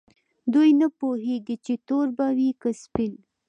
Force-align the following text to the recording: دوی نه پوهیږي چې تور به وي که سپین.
دوی 0.53 0.69
نه 0.81 0.87
پوهیږي 0.99 1.55
چې 1.65 1.73
تور 1.87 2.07
به 2.17 2.27
وي 2.37 2.49
که 2.61 2.69
سپین. 2.81 3.13